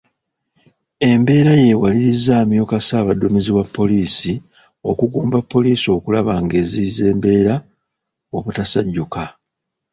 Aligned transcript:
Embeera 1.09 1.53
y'ewalirizza 1.63 2.31
amyuka 2.43 2.75
Ssaabadduumizi 2.81 3.51
wa 3.57 3.65
poliisi 3.75 4.31
okugumba 4.89 5.37
pollisi 5.51 5.87
okulaba 5.97 6.33
ng'eziyiza 6.43 7.03
embeera 7.13 7.53
obutasajjuka. 8.35 9.23